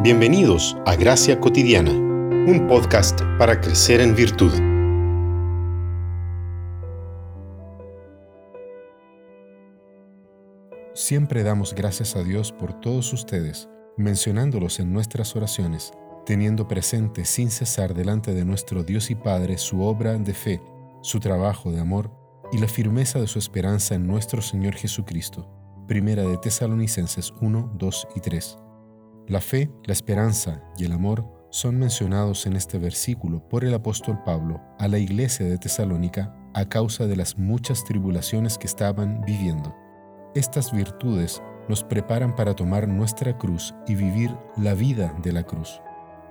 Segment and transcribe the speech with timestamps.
[0.00, 4.52] Bienvenidos a Gracia Cotidiana, un podcast para crecer en virtud.
[10.94, 15.90] Siempre damos gracias a Dios por todos ustedes, mencionándolos en nuestras oraciones,
[16.24, 20.62] teniendo presente sin cesar delante de nuestro Dios y Padre su obra de fe,
[21.02, 22.12] su trabajo de amor
[22.52, 25.50] y la firmeza de su esperanza en nuestro Señor Jesucristo.
[25.88, 28.58] Primera de Tesalonicenses 1, 2 y 3.
[29.28, 34.18] La fe, la esperanza y el amor son mencionados en este versículo por el apóstol
[34.24, 39.76] Pablo a la iglesia de Tesalónica a causa de las muchas tribulaciones que estaban viviendo.
[40.34, 45.78] Estas virtudes nos preparan para tomar nuestra cruz y vivir la vida de la cruz.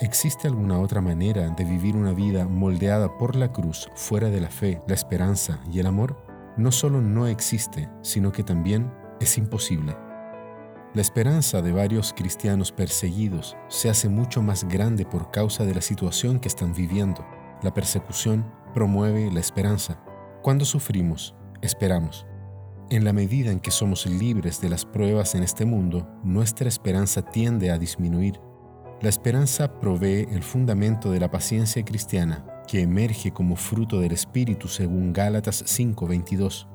[0.00, 4.50] ¿Existe alguna otra manera de vivir una vida moldeada por la cruz fuera de la
[4.50, 6.22] fe, la esperanza y el amor?
[6.58, 9.96] No solo no existe, sino que también es imposible.
[10.94, 15.80] La esperanza de varios cristianos perseguidos se hace mucho más grande por causa de la
[15.80, 17.24] situación que están viviendo.
[17.62, 18.44] La persecución
[18.74, 19.98] promueve la esperanza.
[20.42, 22.26] Cuando sufrimos, esperamos.
[22.90, 27.22] En la medida en que somos libres de las pruebas en este mundo, nuestra esperanza
[27.22, 28.38] tiende a disminuir.
[29.00, 34.68] La esperanza provee el fundamento de la paciencia cristiana, que emerge como fruto del Espíritu
[34.68, 36.68] según Gálatas 5:22.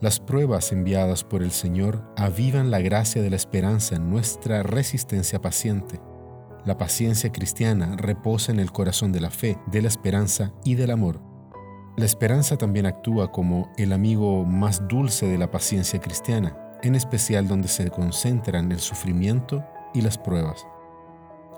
[0.00, 5.40] Las pruebas enviadas por el Señor avivan la gracia de la esperanza en nuestra resistencia
[5.40, 6.00] paciente.
[6.64, 10.92] La paciencia cristiana reposa en el corazón de la fe, de la esperanza y del
[10.92, 11.20] amor.
[11.96, 17.48] La esperanza también actúa como el amigo más dulce de la paciencia cristiana, en especial
[17.48, 20.64] donde se concentran el sufrimiento y las pruebas.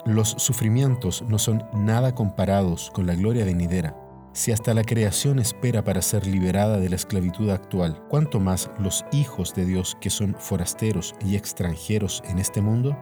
[0.06, 3.94] Los sufrimientos no son nada comparados con la gloria venidera.
[4.32, 9.04] Si hasta la creación espera para ser liberada de la esclavitud actual, ¿cuánto más los
[9.10, 12.96] hijos de Dios que son forasteros y extranjeros en este mundo?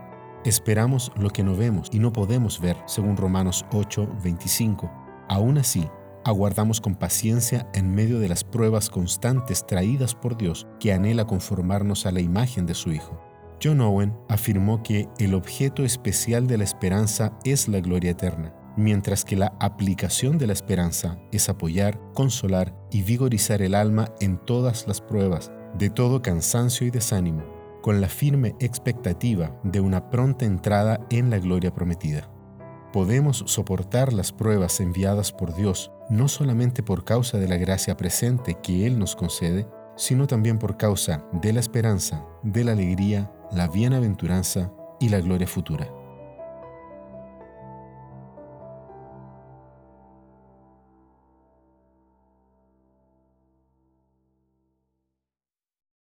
[0.46, 4.90] Esperamos lo que no vemos y no podemos ver, según Romanos 8, 25.
[5.28, 5.86] Aún así,
[6.24, 12.06] aguardamos con paciencia en medio de las pruebas constantes traídas por Dios que anhela conformarnos
[12.06, 13.20] a la imagen de su Hijo.
[13.62, 19.24] John Owen afirmó que el objeto especial de la esperanza es la gloria eterna mientras
[19.24, 24.86] que la aplicación de la esperanza es apoyar, consolar y vigorizar el alma en todas
[24.86, 27.44] las pruebas, de todo cansancio y desánimo,
[27.82, 32.30] con la firme expectativa de una pronta entrada en la gloria prometida.
[32.92, 38.56] Podemos soportar las pruebas enviadas por Dios no solamente por causa de la gracia presente
[38.62, 43.68] que Él nos concede, sino también por causa de la esperanza, de la alegría, la
[43.68, 45.97] bienaventuranza y la gloria futura.